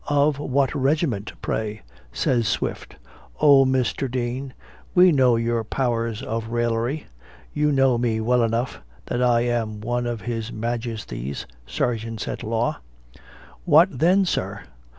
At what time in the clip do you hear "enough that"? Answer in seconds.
8.41-9.21